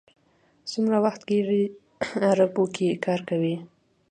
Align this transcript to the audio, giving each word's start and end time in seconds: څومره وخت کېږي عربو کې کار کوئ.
څومره 0.71 0.97
وخت 1.05 1.21
کېږي 1.29 1.63
عربو 2.29 2.63
کې 2.75 2.99
کار 3.05 3.19
کوئ. 3.29 3.55